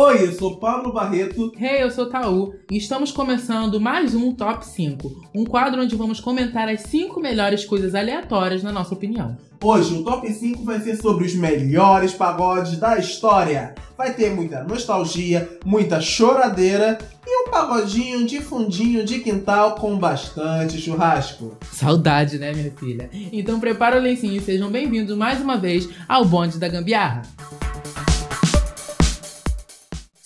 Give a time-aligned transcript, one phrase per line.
[0.00, 1.52] Oi, eu sou Pablo Barreto.
[1.60, 6.20] Hey, eu sou Taú e estamos começando mais um Top 5, um quadro onde vamos
[6.20, 9.36] comentar as 5 melhores coisas aleatórias na nossa opinião.
[9.60, 13.74] Hoje o Top 5 vai ser sobre os melhores pagodes da história.
[13.96, 20.80] Vai ter muita nostalgia, muita choradeira e um pagodinho de fundinho de quintal com bastante
[20.80, 21.56] churrasco.
[21.72, 23.10] Saudade, né, minha filha?
[23.32, 27.22] Então prepara o lencinho e sejam bem-vindos mais uma vez ao Bonde da Gambiarra.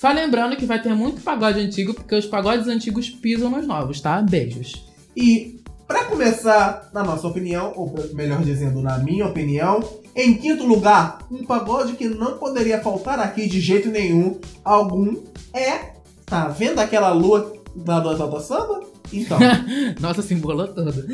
[0.03, 4.01] Só lembrando que vai ter muito pagode antigo, porque os pagodes antigos pisam nos novos,
[4.01, 4.21] tá?
[4.21, 4.85] Beijos.
[5.17, 9.81] E para começar, na nossa opinião, ou melhor dizendo, na minha opinião,
[10.17, 15.23] em quinto lugar, um pagode que não poderia faltar aqui de jeito nenhum, algum,
[15.55, 15.93] é.
[16.27, 18.81] Tá vendo aquela lua da Dota Samba?
[19.13, 19.39] Então.
[20.03, 21.07] Nossa, se embolou todo.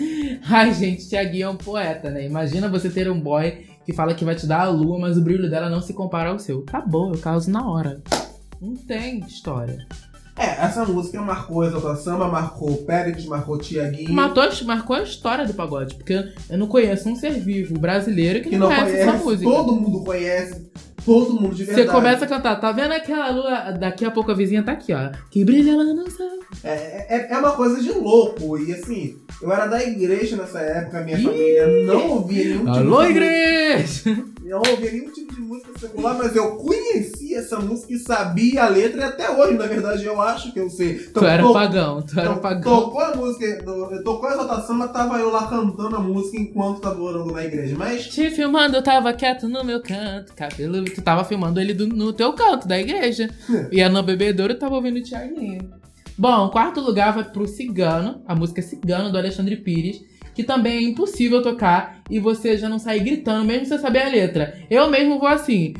[0.49, 2.25] Ai, gente, Tiaguinho é um poeta, né?
[2.25, 5.21] Imagina você ter um boy que fala que vai te dar a lua, mas o
[5.21, 6.65] brilho dela não se compara ao seu.
[6.67, 8.01] Acabou, eu causo na hora.
[8.61, 9.87] Não tem história.
[10.39, 14.13] É, essa música marcou a Exalta Samba, marcou o Pérez, marcou o Tiaguinho.
[14.13, 18.51] Matou, marcou a história do pagode, porque eu não conheço um ser vivo brasileiro que,
[18.51, 19.51] que não, não conhece, conhece essa música.
[19.51, 20.71] Todo mundo conhece,
[21.05, 21.89] todo mundo de verdade.
[21.89, 23.73] Você começa a cantar, tá vendo aquela lua?
[23.73, 25.11] Daqui a pouco a vizinha tá aqui, ó.
[25.29, 26.39] Que brilha lá no céu.
[26.63, 28.57] É, é, é uma coisa de louco.
[28.59, 32.71] E assim, eu era da igreja nessa época, minha Ih, família não ouvia nenhum tipo
[32.71, 34.25] Alô, de igreja!
[34.49, 38.65] Eu não ouvia nenhum tipo de música secular, mas eu conhecia essa música e sabia
[38.65, 41.07] a letra, e até hoje, na verdade, eu acho que eu sei.
[41.11, 41.53] Então, tu era to...
[41.53, 42.81] pagão, tu era então, pagão.
[42.81, 43.63] Tocou a música,
[44.03, 47.77] tocou a exaltação, mas tava eu lá cantando a música enquanto tava orando na igreja,
[47.79, 48.09] mas...
[48.09, 52.13] Te filmando, eu tava quieto no meu canto, cabelo, tu tava filmando ele do, no
[52.15, 53.29] teu canto da igreja.
[53.71, 55.71] e a bebedouro eu tava ouvindo o Thiaguinho.
[56.17, 60.03] Bom, quarto lugar vai pro Cigano, a música Cigano do Alexandre Pires,
[60.39, 64.09] que também é impossível tocar e você já não sair gritando, mesmo sem saber a
[64.09, 64.57] letra.
[64.71, 65.75] Eu mesmo vou assim.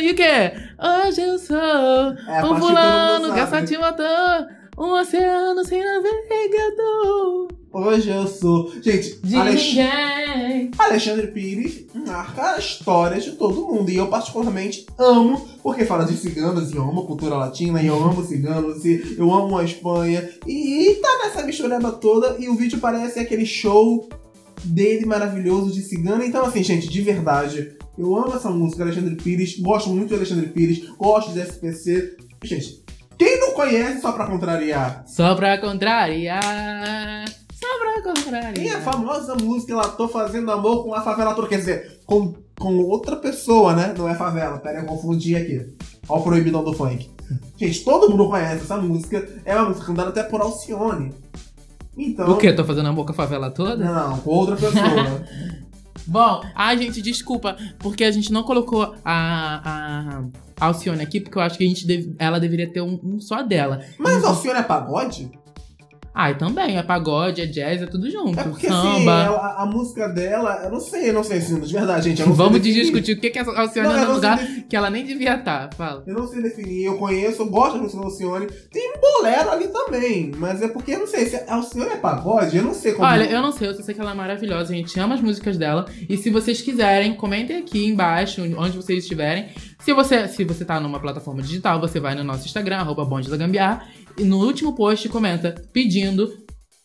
[0.00, 0.52] E o que?
[1.06, 3.28] Hoje eu sou é, um fulano
[3.76, 4.46] matou,
[4.78, 7.59] um oceano sem navegador.
[7.72, 8.72] Hoje eu sou.
[8.82, 9.76] Gente, de Alex...
[10.76, 13.90] Alexandre Pires marca a história de todo mundo.
[13.90, 17.86] E eu, particularmente, amo, porque fala de ciganos, e eu amo a cultura latina, e
[17.86, 20.28] eu amo ciganos, e eu amo a Espanha.
[20.46, 24.08] E, tá nessa mistureba toda, e o vídeo parece aquele show
[24.64, 26.24] dele maravilhoso de cigano.
[26.24, 30.48] Então, assim, gente, de verdade, eu amo essa música, Alexandre Pires, gosto muito de Alexandre
[30.48, 32.16] Pires, gosto de SPC.
[32.42, 32.82] Gente,
[33.16, 35.04] quem não conhece só pra contrariar?
[35.06, 37.24] Só pra contrariar.
[38.02, 38.58] Pra contrariar.
[38.58, 41.48] E a famosa música Ela Tô Fazendo Amor com a Favela Toda.
[41.48, 43.94] Quer dizer, com, com outra pessoa, né?
[43.96, 44.58] Não é favela.
[44.58, 45.66] Pera, eu confundi aqui.
[46.08, 47.10] Olha o proibidão do funk.
[47.56, 49.28] Gente, todo mundo conhece essa música.
[49.44, 51.12] É uma música cantada até por Alcione.
[51.96, 52.30] Então...
[52.30, 52.52] O quê?
[52.52, 53.76] Tô fazendo amor com a favela toda?
[53.76, 55.24] Não, com outra pessoa.
[56.06, 60.24] Bom, a gente, desculpa, porque a gente não colocou a,
[60.58, 63.20] a Alcione aqui, porque eu acho que a gente deve, ela deveria ter um, um
[63.20, 63.80] só dela.
[63.98, 65.30] Mas então, Alcione é pagode?
[66.12, 68.38] Ah, e também, é pagode, é jazz, é tudo junto.
[68.38, 69.22] É porque assim, samba.
[69.22, 72.22] assim, ela, a música dela, eu não sei, eu não sei se de verdade, gente.
[72.22, 74.38] Vamos discutir o que, que a Alcione é no lugar
[74.68, 75.72] que ela nem devia estar.
[75.74, 76.02] Fala.
[76.06, 78.46] Eu não sei definir, eu conheço, eu gosto da música da Alcione.
[78.72, 81.96] Tem um bolero ali também, mas é porque eu não sei se a Alcione é
[81.96, 83.06] pagode, eu não sei como.
[83.06, 85.20] Olha, eu não sei, eu só sei que ela é maravilhosa, a gente ama as
[85.20, 85.86] músicas dela.
[86.08, 89.48] E se vocês quiserem, comentem aqui embaixo, onde vocês estiverem.
[89.80, 93.30] Se você, se você tá numa plataforma digital, você vai no nosso Instagram, arroba Bonde
[93.30, 96.30] da Gambiar, e no último post comenta pedindo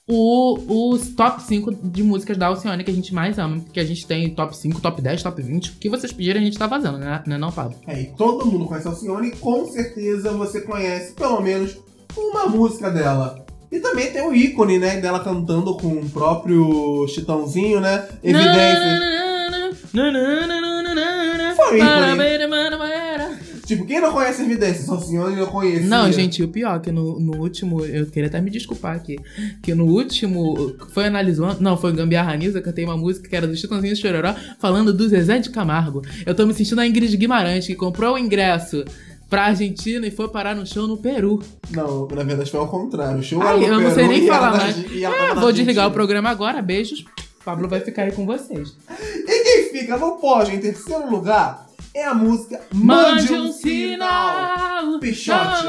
[0.07, 3.59] o, os top 5 de músicas da Alcione que a gente mais ama.
[3.59, 5.71] Porque a gente tem top 5, top 10, top 20.
[5.71, 7.23] O que vocês pedirem a gente tá fazendo, né?
[7.25, 7.77] Não é não, Pablo?
[7.87, 11.77] É, e todo mundo conhece a Alcione e com certeza você conhece pelo menos
[12.15, 13.43] uma música dela.
[13.71, 18.07] E também tem o ícone, né, dela cantando com o próprio Chitãozinho, né?
[18.23, 18.99] Evidências.
[21.55, 22.44] Foi ícone.
[23.65, 24.85] Tipo, quem não conhece Evidências?
[24.85, 25.85] Só senhora não conhece.
[25.85, 29.17] Não, gente, o pior é que no, no último, eu queria até me desculpar aqui,
[29.61, 33.47] que no último, foi analisando, não, foi Gambiarra News, eu cantei uma música que era
[33.47, 36.03] do Chitãozinho Chororó, falando do Zezé de Camargo.
[36.25, 38.85] Eu tô me sentindo a Ingrid Guimarães, que comprou o ingresso
[39.29, 41.41] pra Argentina e foi parar no show no Peru.
[41.71, 43.19] Não, na verdade foi ao contrário.
[43.19, 44.77] O show Ai, era no eu não sei nem falar mais.
[44.77, 47.03] É, vou desligar o programa agora, beijos.
[47.43, 48.75] Pablo vai ficar aí com vocês.
[49.27, 51.64] E quem fica no pódio em terceiro lugar
[51.95, 54.99] é a música Mande, um, sinal.
[54.99, 55.65] Pichote.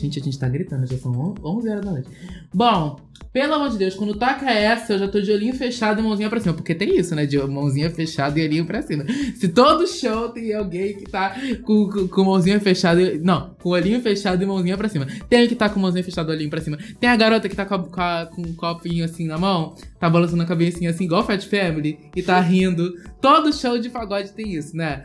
[0.00, 2.08] Gente, a gente tá gritando, já são on- 11 horas da noite.
[2.52, 2.96] Bom,
[3.32, 6.28] pelo amor de Deus, quando toca essa, eu já tô de olhinho fechado e mãozinha
[6.28, 6.54] pra cima.
[6.54, 7.26] Porque tem isso, né?
[7.26, 9.04] De mãozinha fechada e olhinho pra cima.
[9.36, 13.00] Se todo show tem alguém que tá com, com, com mãozinha fechada.
[13.00, 15.06] e- Não, com olhinho fechado e mãozinha pra cima.
[15.28, 16.76] Tem que tá com mãozinha fechada e olhinho pra cima.
[16.98, 19.74] Tem a garota que tá com, a- com, a- com um copinho assim na mão,
[20.00, 22.92] tá balançando a cabecinha assim, igual Fat Family, e tá rindo.
[23.20, 25.04] Todo show de pagode tem isso, né?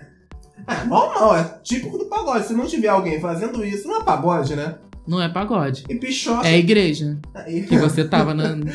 [0.67, 2.47] É normal, é típico do pagode.
[2.47, 4.75] Se não tiver alguém fazendo isso, não é pagode, né?
[5.07, 5.83] Não é pagode.
[5.87, 6.47] E pichote.
[6.47, 8.55] É a igreja Aí- que você tava na.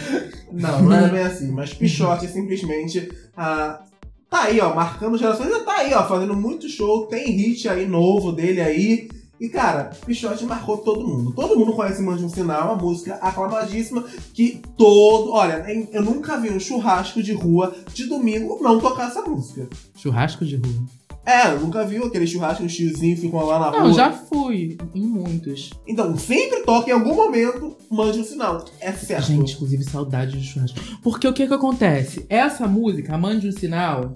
[0.53, 1.51] Não, não é bem assim.
[1.53, 3.09] Mas pichote é simplesmente.
[3.37, 3.81] ah,
[4.29, 5.49] tá aí, ó, marcando gerações.
[5.49, 7.07] Já tá aí, ó, fazendo muito show.
[7.07, 9.09] Tem hit aí novo dele aí.
[9.41, 11.33] E, cara, Pichote marcou todo mundo.
[11.33, 14.05] Todo mundo conhece Mande um Sinal, uma música aclamadíssima
[14.35, 15.31] que todo.
[15.33, 19.67] Olha, eu nunca vi um churrasco de rua de domingo não tocar essa música.
[19.97, 20.85] Churrasco de rua.
[21.25, 23.93] É, eu nunca viu aquele churrasco, os tiozinhos ficam lá na Não, rua.
[23.93, 25.71] já fui em muitos.
[25.87, 28.65] Então, sempre toca em algum momento, mande um sinal.
[28.81, 29.27] É certo.
[29.27, 30.79] Gente, inclusive, saudade de churrasco.
[31.03, 32.25] Porque o que que acontece?
[32.29, 34.15] Essa música, Mande um Sinal,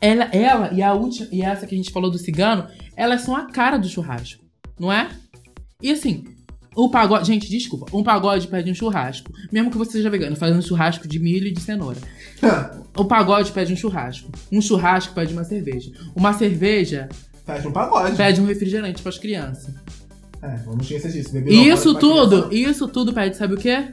[0.00, 3.34] ela, ela e a última, e essa que a gente falou do cigano, elas são
[3.34, 4.44] a cara do churrasco,
[4.78, 5.08] não é?
[5.82, 6.24] E assim,
[6.78, 7.26] o pagode.
[7.26, 9.32] Gente, desculpa, um pagode pede um churrasco.
[9.50, 11.98] Mesmo que você seja vegano, fazendo churrasco de milho e de cenoura.
[12.96, 14.30] O pagode pede um churrasco.
[14.52, 15.90] Um churrasco pede uma cerveja.
[16.14, 17.08] Uma cerveja
[17.44, 18.14] Fecha um pagode.
[18.14, 19.74] pede um refrigerante pras crianças.
[20.40, 21.36] É, vamos esquecer disso.
[21.36, 23.88] E não isso tudo, isso tudo pede, sabe o quê?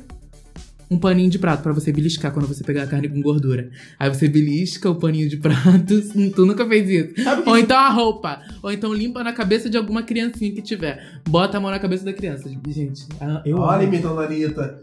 [0.90, 3.70] Um paninho de prato pra você beliscar quando você pegar a carne com gordura.
[4.00, 5.56] Aí você belisca o paninho de prato.
[6.36, 7.14] Tu nunca fez isso.
[7.46, 8.42] Ou então a roupa.
[8.62, 11.22] Ou então limpa na cabeça de alguma criancinha que tiver.
[11.28, 12.50] Bota a mão na cabeça da criança.
[12.68, 13.08] Gente,
[13.46, 14.80] eu Olha, imitando a Anitta.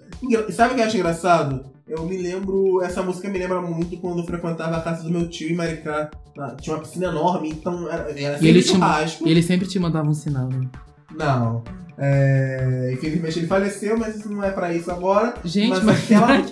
[0.50, 1.72] Sabe o que eu acho engraçado?
[1.86, 5.28] Eu me lembro, essa música me lembra muito quando eu frequentava a casa do meu
[5.28, 6.10] tio em Maricá.
[6.38, 9.28] Ah, Tinha uma piscina enorme, então era, era sempre ele churrasco.
[9.28, 10.68] E ele sempre te mandava um sinal, né?
[11.16, 11.62] Não.
[11.98, 15.34] É, infelizmente ele faleceu, mas isso não é pra isso agora.
[15.44, 16.42] Gente, Mas mas, aquela-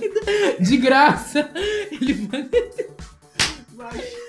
[0.61, 1.49] de graça.
[1.91, 2.29] Ele
[3.77, 4.21] Mas-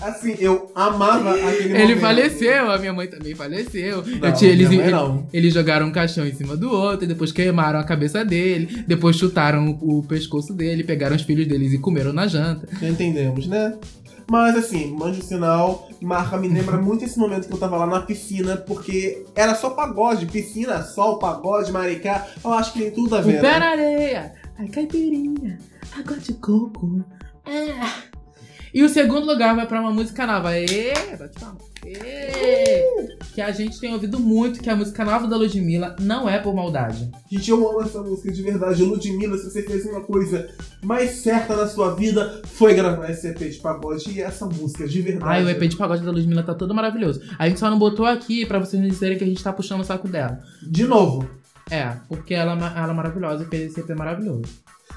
[0.00, 2.00] Assim, eu amava aquele Ele momento.
[2.00, 3.98] faleceu, a minha mãe também faleceu.
[4.04, 5.28] Não, eles, eles- não.
[5.32, 9.14] eles jogaram um caixão em cima do outro, e depois queimaram a cabeça dele, depois
[9.14, 12.66] chutaram o, o pescoço dele, pegaram os filhos deles e comeram na janta.
[12.84, 13.74] Entendemos, né?
[14.30, 17.86] Mas assim, Mande o Sinal, marca, me lembra muito esse momento que eu tava lá
[17.86, 22.26] na piscina, porque era só pagode, piscina, sol, pagode, maricá.
[22.44, 23.42] Eu acho que tem tudo a ver.
[23.42, 23.48] né?
[23.48, 25.58] areia, a caipirinha,
[25.98, 27.04] água de coco.
[27.44, 28.11] É.
[28.74, 30.56] E o segundo lugar vai pra uma música nova.
[30.56, 31.58] Ê, bate palma.
[33.34, 36.54] Que a gente tem ouvido muito, que a música nova da Ludmilla não é por
[36.54, 37.10] maldade.
[37.30, 38.82] Gente, eu amo essa música de verdade.
[38.84, 40.48] Ludmilla, se você fez uma coisa
[40.82, 45.02] mais certa na sua vida, foi gravar esse EP de pagode e essa música de
[45.02, 45.30] verdade.
[45.30, 47.20] Ai, o EP de pagode da Ludmilla tá todo maravilhoso.
[47.38, 49.80] A gente só não botou aqui pra vocês não dizerem que a gente tá puxando
[49.80, 50.38] o saco dela.
[50.62, 51.28] De novo,
[51.70, 54.42] É, porque ela, ela é maravilhosa e fez esse EP maravilhoso.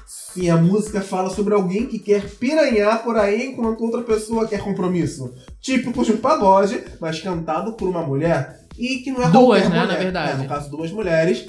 [0.06, 4.60] Sim, a música fala sobre alguém que quer piranhar por aí enquanto outra pessoa quer
[4.60, 5.34] compromisso.
[5.60, 8.60] Típico de um pagode, mas cantado por uma mulher.
[8.78, 9.86] E que não é Duas, né, mulher.
[9.88, 10.32] na verdade.
[10.32, 11.46] É, no caso, duas mulheres.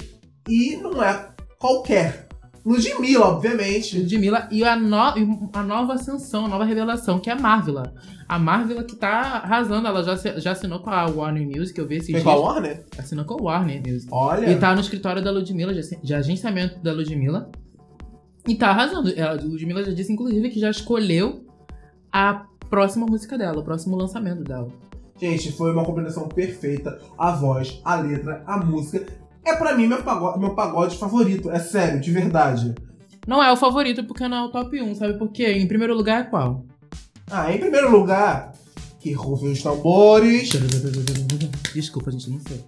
[0.48, 1.28] E não é
[1.58, 2.26] qualquer.
[2.64, 3.98] Ludmilla, obviamente.
[3.98, 7.94] Ludmilla e a, no, e a nova ascensão, a nova revelação, que é a Marvela.
[8.28, 11.98] A Marvela que tá arrasando, ela já, já assinou com a Warner Music, eu vi
[11.98, 12.22] Foi dias.
[12.22, 12.84] com a Warner?
[12.98, 14.08] Assinou com a Warner Music.
[14.12, 14.50] Olha.
[14.50, 17.50] E tá no escritório da Ludmilla, de, de agenciamento da Ludmilla.
[18.48, 19.12] E tá arrasando.
[19.14, 21.44] Ela, a Ludmilla já disse, inclusive, que já escolheu
[22.10, 24.68] a próxima música dela, o próximo lançamento dela.
[25.20, 26.98] Gente, foi uma combinação perfeita.
[27.18, 29.06] A voz, a letra, a música.
[29.44, 31.50] É pra mim meu pagode, meu pagode favorito.
[31.50, 32.74] É sério, de verdade.
[33.26, 35.52] Não é o favorito porque não é o top 1, sabe por quê?
[35.52, 36.64] Em primeiro lugar é qual?
[37.30, 38.52] Ah, em primeiro lugar,
[38.98, 40.48] que rufem os tambores.
[41.74, 42.64] Desculpa, gente, não sei.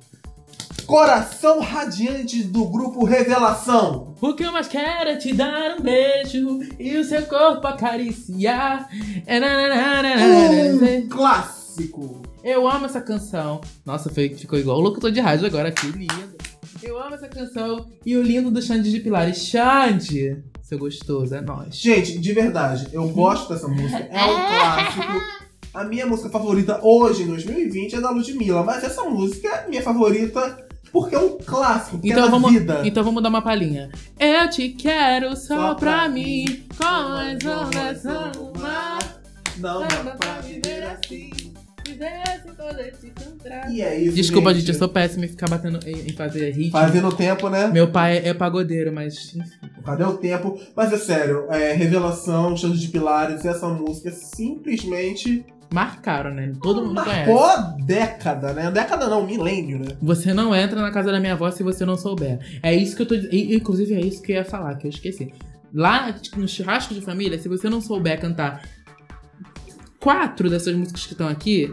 [0.90, 4.12] Coração radiante do grupo Revelação.
[4.20, 8.88] O que eu mais quero é te dar um beijo e o seu corpo acariciar.
[10.99, 12.20] Um clássico.
[12.42, 13.61] Eu amo essa canção.
[13.87, 16.37] Nossa, ficou igual o locutor de rádio agora aqui, lindo.
[16.82, 19.44] Eu amo essa canção e o lindo do Xande de Pilares.
[19.44, 21.76] Xande, seu gostoso, é nóis.
[21.76, 24.09] Gente, de verdade, eu gosto dessa música.
[24.11, 25.40] É um clássico.
[25.73, 28.64] A minha música favorita hoje, em 2020, é da Ludmilla.
[28.64, 31.97] Mas essa música é minha favorita porque é um clássico.
[32.02, 32.82] É Então da vamos, vida.
[32.85, 33.90] então vamos dar uma palhinha.
[34.18, 39.20] Eu te quero só, Só pra, pra mim, mim, com as ondas do mar.
[39.59, 41.30] Não dá pra viver assim.
[43.04, 43.70] Encontrar.
[43.70, 46.73] E é isso, Desculpa, gente, eu sou péssima em ficar batendo em, em fazer ritmo.
[46.73, 47.66] Fazendo tempo, né?
[47.66, 49.37] Meu pai é pagodeiro, mas.
[49.85, 50.59] Cadê o tempo?
[50.75, 56.53] Mas é sério, é, Revelação, Chão de Pilares, essa música simplesmente marcaram, né?
[56.62, 57.31] Todo mundo conhece.
[57.33, 58.71] Marcou década, né?
[58.71, 59.97] Década não, milênio, né?
[60.03, 62.39] Você não entra na casa da minha avó se você não souber.
[62.62, 63.35] É isso que eu tô dizendo.
[63.35, 65.33] Inclusive, é isso que eu ia falar, que eu esqueci.
[65.73, 68.62] Lá tipo, no churrasco de família, se você não souber cantar
[69.99, 71.73] quatro dessas músicas que estão aqui,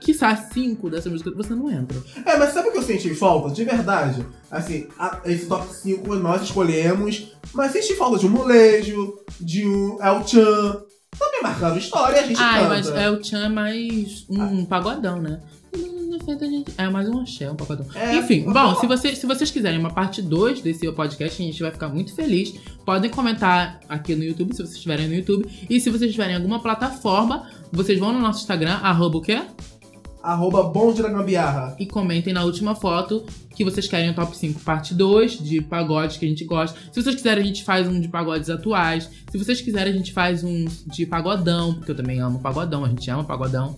[0.00, 1.96] quiçá cinco dessas músicas, você não entra.
[2.24, 3.50] É, mas sabe o que eu senti falta?
[3.54, 4.24] De verdade.
[4.50, 9.98] Assim, a- esse top 5 nós escolhemos, mas senti falta de um molejo, de um
[10.02, 10.82] El Chan.
[11.22, 12.68] Também marcaram história, a gente Ai, canta.
[12.68, 15.40] mas é o Chan é mais um pagodão, né?
[16.76, 17.86] É mais um axé, um pagodão.
[17.94, 21.62] É, Enfim, bom, se, vocês se vocês quiserem uma parte 2 desse podcast, a gente
[21.62, 22.54] vai ficar muito feliz.
[22.84, 25.46] Podem comentar aqui no YouTube, se vocês estiverem no YouTube.
[25.70, 29.40] E se vocês estiverem em alguma plataforma, vocês vão no nosso Instagram, arroba o quê?
[30.22, 31.74] Arroba Bonde da Gambiarra.
[31.78, 33.24] E comentem na última foto
[33.54, 36.78] que vocês querem o top 5 parte 2 de pagodes que a gente gosta.
[36.92, 39.10] Se vocês quiserem, a gente faz um de pagodes atuais.
[39.30, 42.88] Se vocês quiserem, a gente faz um de pagodão, porque eu também amo pagodão, a
[42.88, 43.76] gente ama pagodão.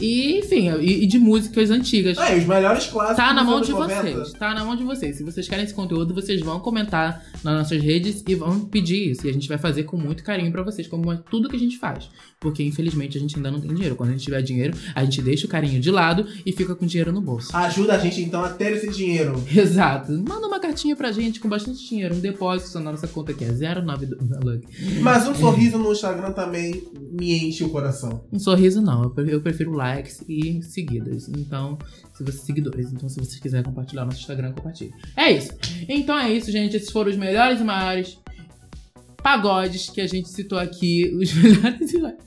[0.00, 2.16] E, enfim, e, e de músicas antigas.
[2.18, 4.02] É, os melhores clássicos Tá na mão de 90.
[4.02, 4.32] vocês.
[4.32, 5.16] Tá na mão de vocês.
[5.16, 9.26] Se vocês querem esse conteúdo, vocês vão comentar nas nossas redes e vão pedir isso.
[9.26, 11.58] E a gente vai fazer com muito carinho pra vocês, como é tudo que a
[11.58, 12.08] gente faz.
[12.40, 13.94] Porque, infelizmente, a gente ainda não tem dinheiro.
[13.94, 16.86] Quando a gente tiver dinheiro, a gente deixa o carinho de lado e fica com
[16.86, 17.54] dinheiro no bolso.
[17.56, 19.40] Ajuda a gente então a ter esse dinheiro.
[19.54, 20.10] Exato.
[20.12, 22.16] Manda uma cartinha pra gente com bastante dinheiro.
[22.16, 24.62] Um depósito na nossa conta que é 092.
[25.00, 26.82] Mas um sorriso no Instagram também
[27.12, 28.24] me enche o coração.
[28.32, 29.12] Um sorriso não.
[29.16, 31.28] Eu prefiro likes e seguidas.
[31.28, 31.78] Então,
[32.14, 32.92] se vocês seguidores.
[32.92, 34.92] Então, se vocês quiserem compartilhar nosso Instagram, compartilhe.
[35.16, 35.52] É isso.
[35.88, 36.76] Então é isso, gente.
[36.76, 38.18] Esses foram os melhores e maiores
[39.22, 41.14] pagodes que a gente citou aqui.
[41.14, 42.24] Os melhores e maiores.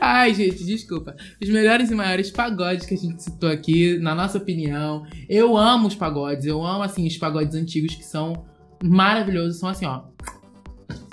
[0.00, 1.16] Ai, gente, desculpa.
[1.40, 5.04] Os melhores e maiores pagodes que a gente citou aqui, na nossa opinião.
[5.28, 6.46] Eu amo os pagodes.
[6.46, 8.44] Eu amo, assim, os pagodes antigos que são
[8.82, 9.58] maravilhosos.
[9.58, 10.02] São assim, ó.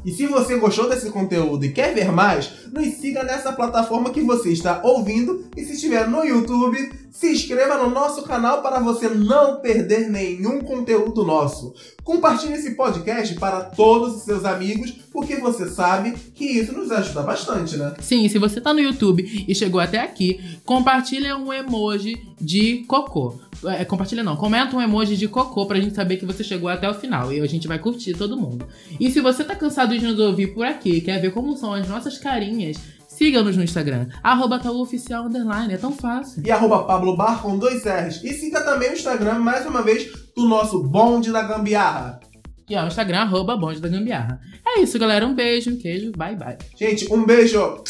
[0.06, 4.22] E se você gostou desse conteúdo e quer ver mais, nos siga nessa plataforma que
[4.22, 5.46] você está ouvindo.
[5.58, 6.78] E se estiver no YouTube,
[7.15, 11.74] se inscreva no nosso canal para você não perder nenhum conteúdo nosso.
[12.03, 17.24] Compartilhe esse podcast para todos os seus amigos, porque você sabe que isso nos ajuda
[17.24, 17.93] bastante, né?
[18.01, 23.39] Sim, se você tá no YouTube e chegou até aqui, compartilha um emoji de cocô.
[23.63, 26.89] É, compartilha não, comenta um emoji de cocô pra gente saber que você chegou até
[26.89, 28.67] o final e a gente vai curtir todo mundo.
[29.00, 31.88] E se você tá cansado de nos ouvir por aqui, quer ver como são as
[31.88, 32.75] nossas carinhas,
[33.08, 36.44] siga-nos no Instagram, arroba taúoficial underline, é tão fácil.
[36.46, 38.24] E arroba Pablo Bar com dois R's.
[38.24, 42.20] E siga também o Instagram, mais uma vez, do nosso Bonde da Gambiarra.
[42.68, 44.42] Que é o Instagram, arroba bonde da gambiarra.
[44.66, 46.58] É isso, galera, um beijo, um queijo, bye bye.
[46.76, 47.84] Gente, um beijo!